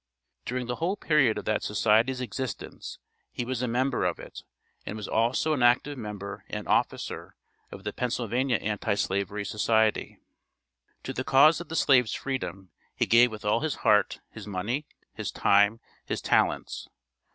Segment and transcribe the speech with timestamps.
[0.45, 2.97] During the whole period of that Society's existence
[3.31, 4.41] he was a member of it;
[4.83, 7.35] and was also an active member and officer
[7.71, 10.17] of The Pennsylvania Anti slavery Society.
[11.03, 14.87] To the cause of the slave's freedom he gave with all his heart his money,
[15.13, 16.87] his time, his talents.